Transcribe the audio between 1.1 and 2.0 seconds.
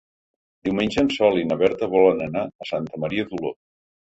Sol i na Berta